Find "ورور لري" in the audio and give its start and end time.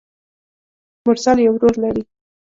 1.55-2.03